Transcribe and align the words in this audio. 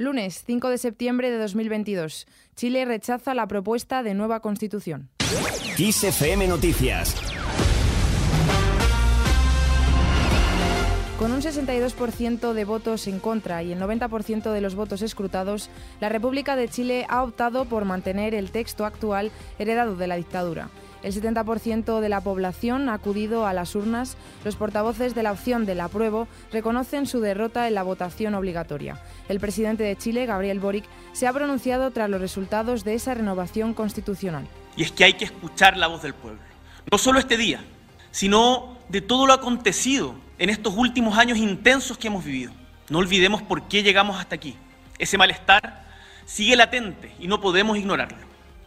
Lunes 0.00 0.44
5 0.46 0.70
de 0.70 0.78
septiembre 0.78 1.30
de 1.30 1.36
2022. 1.36 2.26
Chile 2.56 2.86
rechaza 2.86 3.34
la 3.34 3.46
propuesta 3.46 4.02
de 4.02 4.14
nueva 4.14 4.40
constitución. 4.40 5.10
XFM 5.76 6.48
Noticias. 6.48 7.14
Con 11.18 11.32
un 11.32 11.42
62% 11.42 12.54
de 12.54 12.64
votos 12.64 13.08
en 13.08 13.18
contra 13.18 13.62
y 13.62 13.72
el 13.72 13.78
90% 13.78 14.50
de 14.52 14.60
los 14.62 14.74
votos 14.74 15.02
escrutados, 15.02 15.68
la 16.00 16.08
República 16.08 16.56
de 16.56 16.70
Chile 16.70 17.04
ha 17.10 17.22
optado 17.22 17.66
por 17.66 17.84
mantener 17.84 18.34
el 18.34 18.52
texto 18.52 18.86
actual 18.86 19.30
heredado 19.58 19.96
de 19.96 20.06
la 20.06 20.16
dictadura. 20.16 20.70
El 21.02 21.14
70% 21.14 22.00
de 22.00 22.08
la 22.08 22.20
población 22.20 22.88
ha 22.88 22.94
acudido 22.94 23.46
a 23.46 23.52
las 23.52 23.74
urnas. 23.74 24.16
Los 24.44 24.56
portavoces 24.56 25.14
de 25.14 25.22
la 25.22 25.32
opción 25.32 25.64
del 25.64 25.80
apruebo 25.80 26.28
reconocen 26.52 27.06
su 27.06 27.20
derrota 27.20 27.66
en 27.68 27.74
la 27.74 27.82
votación 27.82 28.34
obligatoria. 28.34 29.00
El 29.28 29.40
presidente 29.40 29.82
de 29.82 29.96
Chile, 29.96 30.26
Gabriel 30.26 30.60
Boric, 30.60 30.84
se 31.12 31.26
ha 31.26 31.32
pronunciado 31.32 31.90
tras 31.90 32.10
los 32.10 32.20
resultados 32.20 32.84
de 32.84 32.94
esa 32.94 33.14
renovación 33.14 33.72
constitucional. 33.72 34.46
Y 34.76 34.82
es 34.82 34.92
que 34.92 35.04
hay 35.04 35.14
que 35.14 35.24
escuchar 35.24 35.76
la 35.76 35.86
voz 35.86 36.02
del 36.02 36.14
pueblo. 36.14 36.40
No 36.90 36.98
solo 36.98 37.18
este 37.18 37.36
día, 37.36 37.64
sino 38.10 38.76
de 38.88 39.00
todo 39.00 39.26
lo 39.26 39.32
acontecido 39.32 40.14
en 40.38 40.50
estos 40.50 40.74
últimos 40.76 41.16
años 41.16 41.38
intensos 41.38 41.96
que 41.96 42.08
hemos 42.08 42.24
vivido. 42.24 42.52
No 42.88 42.98
olvidemos 42.98 43.42
por 43.42 43.68
qué 43.68 43.82
llegamos 43.82 44.18
hasta 44.18 44.34
aquí. 44.34 44.56
Ese 44.98 45.16
malestar 45.16 45.86
sigue 46.26 46.56
latente 46.56 47.12
y 47.18 47.26
no 47.26 47.40
podemos 47.40 47.78
ignorarlo. 47.78 48.18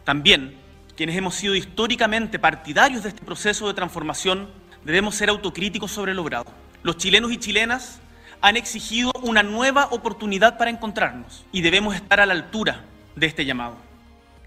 También 0.03 0.62
quienes 0.95 1.15
hemos 1.15 1.35
sido 1.35 1.55
históricamente 1.55 2.39
partidarios 2.39 3.03
de 3.03 3.09
este 3.09 3.25
proceso 3.25 3.67
de 3.67 3.73
transformación, 3.73 4.49
debemos 4.83 5.15
ser 5.15 5.29
autocríticos 5.29 5.91
sobre 5.91 6.11
el 6.11 6.17
logrado. 6.17 6.51
Los 6.83 6.97
chilenos 6.97 7.31
y 7.31 7.37
chilenas 7.37 7.99
han 8.41 8.57
exigido 8.57 9.11
una 9.23 9.41
nueva 9.41 9.87
oportunidad 9.91 10.57
para 10.57 10.69
encontrarnos 10.69 11.45
y 11.51 11.61
debemos 11.61 11.95
estar 11.95 12.19
a 12.19 12.25
la 12.25 12.33
altura 12.33 12.83
de 13.15 13.27
este 13.27 13.45
llamado. 13.45 13.77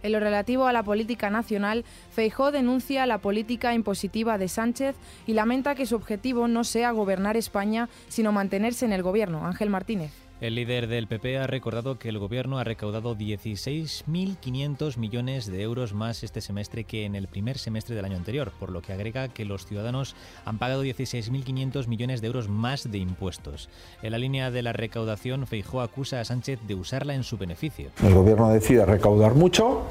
En 0.02 0.12
lo 0.12 0.20
relativo 0.20 0.66
a 0.66 0.72
la 0.72 0.84
política 0.84 1.30
nacional, 1.30 1.84
Feijó 2.12 2.52
denuncia 2.52 3.06
la 3.06 3.18
política 3.18 3.74
impositiva 3.74 4.38
de 4.38 4.48
Sánchez 4.48 4.94
y 5.26 5.32
lamenta 5.32 5.74
que 5.74 5.86
su 5.86 5.96
objetivo 5.96 6.46
no 6.46 6.62
sea 6.62 6.92
gobernar 6.92 7.36
España, 7.36 7.88
sino 8.08 8.30
mantenerse 8.30 8.84
en 8.84 8.92
el 8.92 9.02
gobierno. 9.02 9.46
Ángel 9.46 9.70
Martínez. 9.70 10.25
El 10.38 10.54
líder 10.54 10.86
del 10.86 11.06
PP 11.06 11.38
ha 11.38 11.46
recordado 11.46 11.98
que 11.98 12.10
el 12.10 12.18
gobierno 12.18 12.58
ha 12.58 12.64
recaudado 12.64 13.16
16.500 13.16 14.98
millones 14.98 15.46
de 15.46 15.62
euros 15.62 15.94
más 15.94 16.22
este 16.22 16.42
semestre 16.42 16.84
que 16.84 17.06
en 17.06 17.14
el 17.14 17.26
primer 17.26 17.56
semestre 17.56 17.96
del 17.96 18.04
año 18.04 18.18
anterior, 18.18 18.52
por 18.60 18.70
lo 18.70 18.82
que 18.82 18.92
agrega 18.92 19.28
que 19.28 19.46
los 19.46 19.64
ciudadanos 19.64 20.14
han 20.44 20.58
pagado 20.58 20.84
16.500 20.84 21.86
millones 21.86 22.20
de 22.20 22.26
euros 22.26 22.50
más 22.50 22.90
de 22.90 22.98
impuestos. 22.98 23.70
En 24.02 24.12
la 24.12 24.18
línea 24.18 24.50
de 24.50 24.60
la 24.60 24.74
recaudación, 24.74 25.46
Feijó 25.46 25.80
acusa 25.80 26.20
a 26.20 26.24
Sánchez 26.26 26.60
de 26.68 26.74
usarla 26.74 27.14
en 27.14 27.24
su 27.24 27.38
beneficio. 27.38 27.88
El 28.04 28.12
gobierno 28.12 28.50
decide 28.50 28.84
recaudar 28.84 29.34
mucho 29.34 29.84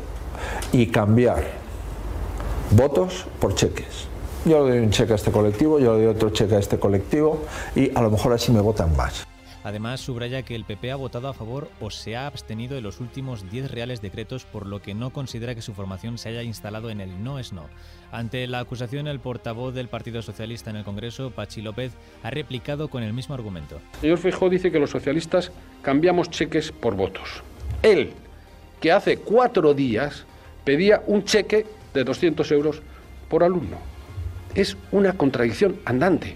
y 0.72 0.86
cambiar 0.86 1.44
votos 2.70 3.26
por 3.40 3.56
cheques. 3.56 4.08
Yo 4.46 4.68
le 4.68 4.76
doy 4.76 4.86
un 4.86 4.92
cheque 4.92 5.14
a 5.14 5.16
este 5.16 5.32
colectivo, 5.32 5.80
yo 5.80 5.98
le 5.98 6.04
doy 6.04 6.16
otro 6.16 6.30
cheque 6.30 6.54
a 6.54 6.60
este 6.60 6.78
colectivo 6.78 7.42
y 7.76 7.90
a 7.98 8.02
lo 8.04 8.12
mejor 8.12 8.32
así 8.34 8.52
me 8.52 8.62
votan 8.62 8.96
más. 8.96 9.26
Además, 9.66 10.00
subraya 10.00 10.44
que 10.44 10.54
el 10.54 10.64
PP 10.64 10.92
ha 10.92 10.96
votado 10.96 11.28
a 11.28 11.34
favor 11.34 11.72
o 11.82 11.90
se 11.90 12.16
ha 12.16 12.28
abstenido 12.28 12.76
de 12.76 12.82
los 12.82 13.00
últimos 13.00 13.50
10 13.50 13.72
reales 13.72 14.00
decretos, 14.00 14.46
por 14.46 14.68
lo 14.68 14.80
que 14.80 14.94
no 14.94 15.10
considera 15.10 15.56
que 15.56 15.64
su 15.64 15.74
formación 15.74 16.20
se 16.20 16.30
haya 16.30 16.44
instalado 16.44 16.92
en 16.92 17.02
el 17.02 17.24
no 17.24 17.40
es 17.40 17.52
no. 17.52 17.66
Ante 18.12 18.46
la 18.46 18.60
acusación, 18.60 19.08
el 19.08 19.20
portavoz 19.20 19.74
del 19.74 19.88
Partido 19.88 20.22
Socialista 20.22 20.70
en 20.70 20.76
el 20.76 20.84
Congreso, 20.84 21.32
Pachi 21.32 21.64
López, 21.64 21.94
ha 22.22 22.30
replicado 22.30 22.90
con 22.90 23.02
el 23.02 23.12
mismo 23.12 23.34
argumento. 23.34 23.82
El 23.96 24.02
señor 24.02 24.18
Feijóo 24.20 24.50
dice 24.52 24.72
que 24.72 24.78
los 24.78 24.92
socialistas 24.92 25.52
cambiamos 25.82 26.30
cheques 26.30 26.72
por 26.72 26.94
votos. 26.94 27.42
Él, 27.82 28.12
que 28.80 28.92
hace 28.92 29.18
cuatro 29.18 29.74
días 29.74 30.26
pedía 30.64 31.02
un 31.08 31.24
cheque 31.24 31.66
de 31.92 32.04
200 32.04 32.52
euros 32.52 32.84
por 33.30 33.44
alumno. 33.44 33.78
Es 34.54 34.78
una 34.92 35.14
contradicción 35.14 35.78
andante. 35.86 36.36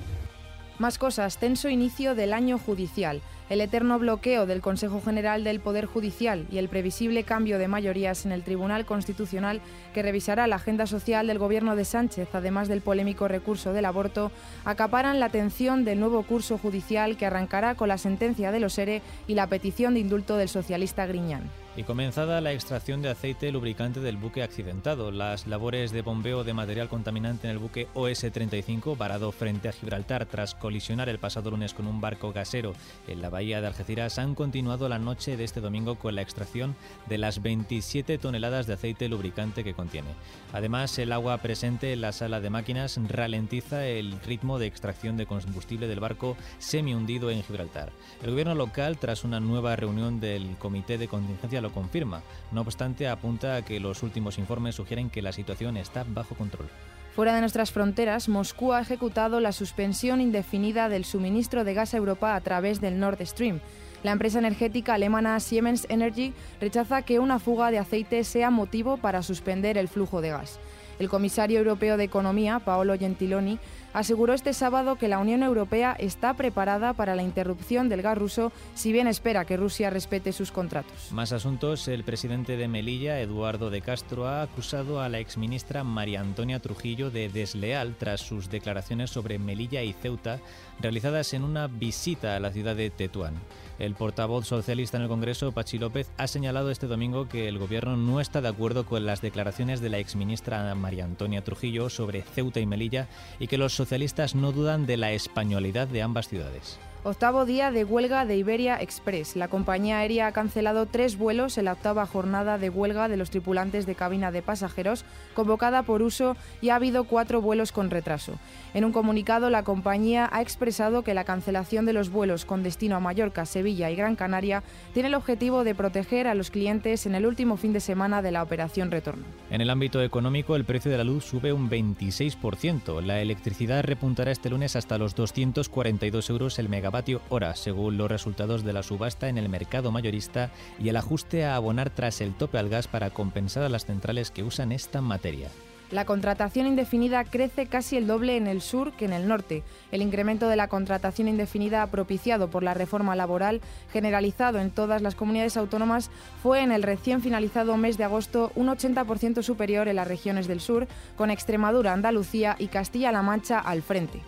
Más 0.80 0.98
cosas, 0.98 1.38
tenso 1.38 1.68
inicio 1.68 2.16
del 2.16 2.32
año 2.32 2.58
judicial, 2.58 3.20
el 3.50 3.60
eterno 3.60 4.00
bloqueo 4.00 4.46
del 4.46 4.62
Consejo 4.62 5.02
General 5.02 5.44
del 5.44 5.60
Poder 5.60 5.86
Judicial 5.86 6.48
y 6.50 6.58
el 6.58 6.70
previsible 6.70 7.26
cambio 7.26 7.60
de 7.60 7.68
mayorías 7.68 8.26
en 8.26 8.32
el 8.32 8.44
Tribunal 8.44 8.86
Constitucional 8.86 9.60
que 9.94 10.04
revisará 10.04 10.48
la 10.48 10.56
agenda 10.56 10.88
social 10.88 11.28
del 11.28 11.38
gobierno 11.38 11.76
de 11.76 11.84
Sánchez, 11.84 12.30
además 12.32 12.70
del 12.70 12.80
polémico 12.80 13.28
recurso 13.28 13.74
del 13.74 13.84
aborto, 13.84 14.32
acaparan 14.64 15.20
la 15.20 15.26
atención 15.26 15.84
del 15.84 16.00
nuevo 16.00 16.24
curso 16.24 16.58
judicial 16.58 17.18
que 17.18 17.26
arrancará 17.26 17.76
con 17.76 17.90
la 17.90 17.98
sentencia 17.98 18.54
de 18.54 18.62
los 18.62 18.78
ERE 18.78 19.02
y 19.28 19.34
la 19.34 19.48
petición 19.48 19.96
de 19.96 20.00
indulto 20.00 20.38
del 20.38 20.48
socialista 20.48 21.06
Griñán 21.08 21.44
y 21.80 21.84
comenzada 21.84 22.42
la 22.42 22.52
extracción 22.52 23.02
de 23.02 23.08
aceite 23.08 23.54
lubricante 23.54 24.02
del 24.02 24.18
buque 24.18 24.44
accidentado. 24.44 25.12
Las 25.12 25.48
labores 25.48 25.94
de 25.94 26.02
bombeo 26.02 26.44
de 26.44 26.54
material 26.54 26.90
contaminante 26.90 27.48
en 27.48 27.52
el 27.52 27.58
buque 27.58 27.88
OS-35, 27.94 28.98
varado 28.98 29.32
frente 29.32 29.70
a 29.70 29.72
Gibraltar 29.72 30.26
tras 30.26 30.56
colisionar 30.56 31.08
el 31.08 31.20
pasado 31.20 31.52
lunes 31.52 31.74
con 31.74 31.88
un 31.88 32.02
barco 32.02 32.34
gasero 32.34 32.74
en 33.08 33.22
la 33.22 33.30
bahía 33.30 33.62
de 33.62 33.68
Algeciras, 33.68 34.20
han 34.20 34.36
continuado 34.36 34.90
la 34.90 35.00
noche 35.00 35.38
de 35.38 35.46
este 35.46 35.62
domingo 35.62 35.96
con 35.96 36.16
la 36.16 36.22
extracción 36.22 36.76
de 37.08 37.18
las 37.18 37.42
27 37.42 38.18
toneladas 38.18 38.68
de 38.68 38.74
aceite 38.74 39.08
lubricante 39.08 39.64
que 39.64 39.74
contiene. 39.74 40.10
Además, 40.52 41.00
el 41.00 41.14
agua 41.14 41.38
presente 41.38 41.94
en 41.94 42.02
la 42.02 42.12
sala 42.12 42.42
de 42.42 42.50
máquinas 42.50 43.00
ralentiza 43.08 43.88
el 43.88 44.20
ritmo 44.20 44.60
de 44.60 44.68
extracción 44.68 45.16
de 45.16 45.28
combustible 45.28 45.88
del 45.88 46.02
barco 46.02 46.36
semi 46.58 46.94
hundido 46.94 47.32
en 47.32 47.42
Gibraltar. 47.42 47.94
El 48.22 48.32
gobierno 48.32 48.54
local, 48.54 48.98
tras 48.98 49.24
una 49.24 49.40
nueva 49.40 49.78
reunión 49.78 50.20
del 50.20 50.58
Comité 50.58 50.98
de 50.98 51.08
Contingencia 51.08 51.62
confirma. 51.72 52.22
No 52.52 52.62
obstante, 52.62 53.08
apunta 53.08 53.56
a 53.56 53.62
que 53.64 53.80
los 53.80 54.04
últimos 54.04 54.38
informes 54.38 54.76
sugieren 54.76 55.10
que 55.10 55.22
la 55.22 55.32
situación 55.32 55.78
está 55.78 56.06
bajo 56.08 56.36
control. 56.36 56.68
Fuera 57.16 57.34
de 57.34 57.42
nuestras 57.42 57.72
fronteras, 57.72 58.30
Moscú 58.30 58.72
ha 58.72 58.82
ejecutado 58.82 59.40
la 59.40 59.52
suspensión 59.52 60.22
indefinida 60.22 60.90
del 60.90 61.06
suministro 61.06 61.64
de 61.64 61.74
gas 61.74 61.94
a 61.94 61.98
Europa 61.98 62.36
a 62.36 62.42
través 62.42 62.80
del 62.80 63.00
Nord 63.00 63.26
Stream. 63.26 63.60
La 64.04 64.12
empresa 64.12 64.40
energética 64.40 64.94
alemana 64.94 65.40
Siemens 65.42 65.86
Energy 65.90 66.34
rechaza 66.62 67.02
que 67.02 67.20
una 67.20 67.40
fuga 67.40 67.72
de 67.72 67.80
aceite 67.80 68.24
sea 68.24 68.50
motivo 68.50 68.98
para 68.98 69.24
suspender 69.24 69.78
el 69.78 69.90
flujo 69.90 70.22
de 70.22 70.30
gas. 70.30 70.60
El 71.00 71.10
comisario 71.10 71.60
europeo 71.60 71.98
de 71.98 72.06
Economía, 72.06 72.60
Paolo 72.60 72.98
Gentiloni, 72.98 73.60
aseguró 73.94 74.34
este 74.34 74.54
sábado 74.54 74.96
que 74.96 75.08
la 75.08 75.20
Unión 75.20 75.44
Europea 75.44 75.96
está 76.00 76.34
preparada 76.34 76.94
para 76.94 77.16
la 77.16 77.24
interrupción 77.24 77.90
del 77.90 78.02
gas 78.02 78.18
ruso 78.18 78.52
si 78.76 78.92
bien 78.92 79.08
espera 79.08 79.46
que 79.46 79.58
Rusia 79.58 79.90
respete 79.90 80.34
sus 80.34 80.52
contratos. 80.52 81.12
Más 81.12 81.32
asuntos. 81.32 81.88
El 81.88 82.04
presidente 82.04 82.58
de 82.58 82.68
Melilla, 82.68 83.20
Eduardo 83.20 83.70
de 83.70 83.82
Castro, 83.82 84.28
ha 84.28 84.42
acusado 84.42 85.02
a 85.02 85.10
la 85.10 85.20
exministra 85.20 85.84
María 85.84 86.22
Antonia 86.22 86.60
Trujillo 86.60 87.12
de 87.12 87.30
desleal 87.30 87.96
tras 87.98 88.22
sus 88.22 88.50
declaraciones 88.50 89.10
sobre 89.10 89.40
Melilla 89.40 89.84
y 89.84 89.94
Ceuta 89.94 90.40
realizadas 90.80 91.34
en 91.34 91.44
una 91.44 91.68
visita 91.68 92.36
a 92.36 92.40
la 92.40 92.52
ciudad 92.52 92.76
de 92.76 92.90
Tetuán. 92.90 93.36
El 93.80 93.96
portavoz 93.96 94.46
socialista 94.46 94.98
en 94.98 95.04
el 95.04 95.10
Congreso, 95.10 95.54
Pachi 95.54 95.78
López, 95.78 96.12
ha 96.18 96.28
señalado 96.28 96.70
este 96.70 96.88
domingo 96.88 97.30
que 97.30 97.48
el 97.48 97.58
gobierno 97.58 97.96
no 97.96 98.20
está 98.20 98.42
de 98.42 98.50
acuerdo 98.50 98.86
con 98.86 99.06
las 99.06 99.22
declaraciones 99.22 99.80
de 99.80 99.90
la 99.90 100.00
exministra 100.00 100.76
María 100.76 101.06
Antonia 101.06 101.46
Trujillo 101.46 101.90
sobre 101.90 102.22
Ceuta 102.22 102.60
y 102.60 102.66
Melilla 102.66 103.08
y 103.40 103.48
que 103.48 103.58
los 103.58 103.79
socialistas 103.80 104.36
no 104.36 104.52
dudan 104.52 104.86
de 104.86 104.98
la 104.98 105.14
españolidad 105.14 105.88
de 105.88 106.02
ambas 106.02 106.28
ciudades. 106.28 106.78
Octavo 107.02 107.46
día 107.46 107.72
de 107.72 107.86
huelga 107.86 108.26
de 108.26 108.36
Iberia 108.36 108.76
Express. 108.76 109.38
La 109.38 109.48
compañía 109.48 110.00
aérea 110.00 110.28
ha 110.28 110.32
cancelado 110.34 110.86
tres 110.86 111.18
vuelos 111.18 111.58
en 111.58 111.64
la 111.64 111.72
octava 111.72 112.06
jornada 112.06 112.58
de 112.58 112.70
huelga 112.70 113.08
de 113.08 113.16
los 113.16 113.30
tripulantes 113.30 113.86
de 113.86 113.96
cabina 113.96 114.34
de 114.34 114.42
pasajeros, 114.42 115.06
convocada 115.34 115.84
por 115.84 116.02
uso, 116.02 116.36
y 116.62 116.70
ha 116.70 116.76
habido 116.76 117.06
cuatro 117.06 117.42
vuelos 117.42 117.72
con 117.72 117.90
retraso. 117.90 118.34
En 118.74 118.84
un 118.84 118.92
comunicado, 118.92 119.50
la 119.50 119.64
compañía 119.64 120.30
ha 120.30 120.42
expresado 120.42 121.02
que 121.02 121.14
la 121.14 121.24
cancelación 121.24 121.86
de 121.86 121.94
los 121.94 122.10
vuelos 122.10 122.44
con 122.44 122.64
destino 122.64 122.98
a 122.98 123.00
Mallorca, 123.00 123.46
Sevilla 123.46 123.90
y 123.90 123.96
Gran 123.96 124.18
Canaria 124.18 124.62
tiene 124.94 125.08
el 125.08 125.16
objetivo 125.16 125.64
de 125.64 125.76
proteger 125.76 126.28
a 126.28 126.36
los 126.36 126.52
clientes 126.52 127.06
en 127.06 127.16
el 127.16 127.26
último 127.26 127.56
fin 127.56 127.72
de 127.72 127.80
semana 127.80 128.22
de 128.22 128.32
la 128.32 128.44
operación 128.44 128.92
retorno. 128.92 129.24
En 129.50 129.62
el 129.62 129.70
ámbito 129.70 130.04
económico, 130.04 130.58
el 130.58 130.66
precio 130.66 130.92
de 130.92 130.98
la 130.98 131.06
luz 131.06 131.24
sube 131.24 131.54
un 131.54 131.70
26%. 131.70 133.02
La 133.02 133.22
electricidad 133.22 133.86
repuntará 133.86 134.32
este 134.32 134.50
lunes 134.50 134.76
hasta 134.76 134.98
los 134.98 135.16
242 135.16 136.30
euros 136.30 136.60
el 136.60 136.68
megavatio 136.68 136.89
hora, 137.30 137.56
según 137.56 137.98
los 137.98 138.10
resultados 138.10 138.64
de 138.64 138.74
la 138.74 138.84
subasta 138.84 139.30
en 139.30 139.38
el 139.38 139.50
mercado 139.50 139.92
mayorista 139.92 140.52
y 140.80 140.90
el 140.90 140.98
ajuste 140.98 141.46
a 141.46 141.56
abonar 141.56 141.90
tras 141.90 142.22
el 142.22 142.34
tope 142.34 142.58
al 142.58 142.70
gas 142.70 142.88
para 142.88 143.10
compensar 143.10 143.64
a 143.64 143.70
las 143.70 143.86
centrales 143.86 144.32
que 144.32 144.44
usan 144.44 144.72
esta 144.72 145.02
materia. 145.02 145.50
La 145.92 146.06
contratación 146.06 146.68
indefinida 146.68 147.24
crece 147.24 147.66
casi 147.66 147.98
el 147.98 148.06
doble 148.06 148.38
en 148.38 148.46
el 148.46 148.62
sur 148.62 148.92
que 148.92 149.06
en 149.06 149.14
el 149.14 149.28
norte. 149.28 149.64
El 149.92 150.04
incremento 150.04 150.48
de 150.48 150.56
la 150.56 150.68
contratación 150.68 151.28
indefinida 151.28 151.88
propiciado 151.88 152.52
por 152.52 152.62
la 152.62 152.76
reforma 152.76 153.16
laboral 153.16 153.62
generalizado 153.92 154.60
en 154.60 154.70
todas 154.70 155.02
las 155.02 155.16
comunidades 155.16 155.58
autónomas 155.58 156.12
fue 156.44 156.62
en 156.62 156.72
el 156.72 156.84
recién 156.84 157.22
finalizado 157.22 157.76
mes 157.76 157.98
de 157.98 158.04
agosto 158.04 158.52
un 158.56 158.68
80% 158.68 159.42
superior 159.42 159.88
en 159.88 159.96
las 159.96 160.08
regiones 160.08 160.48
del 160.48 160.60
sur, 160.60 160.88
con 161.18 161.32
Extremadura, 161.32 161.92
Andalucía 161.92 162.56
y 162.60 162.68
Castilla-La 162.68 163.24
Mancha 163.24 163.58
al 163.58 163.82
frente. 163.82 164.22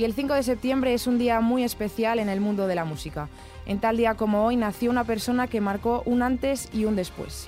Y 0.00 0.04
el 0.04 0.14
5 0.14 0.32
de 0.32 0.42
septiembre 0.42 0.94
es 0.94 1.06
un 1.06 1.18
día 1.18 1.42
muy 1.42 1.62
especial 1.62 2.20
en 2.20 2.30
el 2.30 2.40
mundo 2.40 2.66
de 2.66 2.74
la 2.74 2.86
música. 2.86 3.28
En 3.66 3.80
tal 3.80 3.98
día 3.98 4.14
como 4.14 4.46
hoy 4.46 4.56
nació 4.56 4.90
una 4.90 5.04
persona 5.04 5.46
que 5.46 5.60
marcó 5.60 6.02
un 6.06 6.22
antes 6.22 6.70
y 6.72 6.86
un 6.86 6.96
después. 6.96 7.46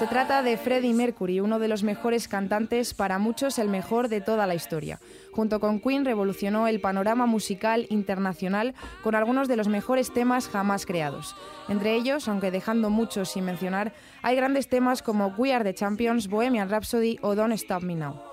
Se 0.00 0.06
trata 0.06 0.42
de 0.42 0.56
Freddie 0.56 0.94
Mercury, 0.94 1.40
uno 1.40 1.58
de 1.58 1.68
los 1.68 1.82
mejores 1.82 2.26
cantantes, 2.26 2.94
para 2.94 3.18
muchos 3.18 3.58
el 3.58 3.68
mejor 3.68 4.08
de 4.08 4.22
toda 4.22 4.46
la 4.46 4.54
historia. 4.54 4.98
Junto 5.30 5.60
con 5.60 5.78
Queen 5.78 6.06
revolucionó 6.06 6.66
el 6.68 6.80
panorama 6.80 7.26
musical 7.26 7.84
internacional 7.90 8.74
con 9.04 9.14
algunos 9.14 9.46
de 9.46 9.58
los 9.58 9.68
mejores 9.68 10.10
temas 10.10 10.48
jamás 10.48 10.86
creados. 10.86 11.36
Entre 11.68 11.94
ellos, 11.96 12.28
aunque 12.28 12.50
dejando 12.50 12.88
muchos 12.88 13.32
sin 13.32 13.44
mencionar, 13.44 13.92
hay 14.22 14.36
grandes 14.36 14.70
temas 14.70 15.02
como 15.02 15.34
We 15.36 15.52
Are 15.52 15.64
the 15.64 15.74
Champions, 15.74 16.28
Bohemian 16.28 16.70
Rhapsody 16.70 17.18
o 17.20 17.34
Don't 17.34 17.52
Stop 17.52 17.82
Me 17.82 17.94
Now. 17.94 18.29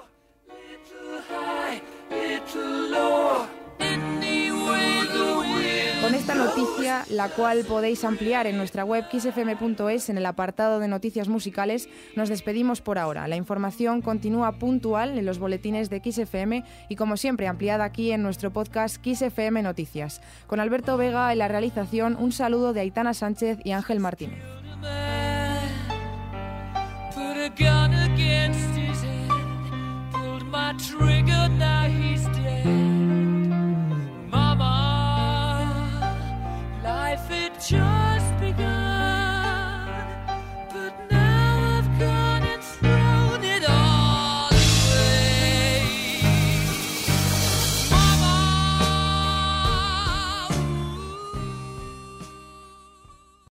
Esta 6.28 6.44
noticia, 6.44 7.06
la 7.10 7.30
cual 7.30 7.64
podéis 7.64 8.04
ampliar 8.04 8.48
en 8.48 8.58
nuestra 8.58 8.84
web 8.84 9.06
xfm.es 9.10 10.10
en 10.10 10.18
el 10.18 10.26
apartado 10.26 10.82
de 10.82 10.90
noticias 10.90 11.30
musicales, 11.30 11.88
nos 12.18 12.28
despedimos 12.28 12.82
por 12.82 12.98
ahora. 12.98 13.30
La 13.30 13.38
información 13.38 14.02
continúa 14.02 14.60
puntual 14.60 15.18
en 15.18 15.26
los 15.26 15.40
boletines 15.40 15.90
de 15.90 16.02
XFM 16.04 16.66
y 16.90 16.96
como 16.98 17.16
siempre 17.16 17.48
ampliada 17.48 17.86
aquí 17.86 18.12
en 18.12 18.24
nuestro 18.24 18.52
podcast 18.52 18.98
XFM 19.02 19.62
Noticias. 19.62 20.22
Con 20.48 20.60
Alberto 20.60 20.98
Vega 20.98 21.32
en 21.32 21.38
la 21.40 21.48
realización, 21.48 22.18
un 22.20 22.34
saludo 22.34 22.74
de 22.74 22.82
Aitana 22.82 23.14
Sánchez 23.14 23.60
y 23.64 23.72
Ángel 23.72 24.02
Martínez. 24.02 24.44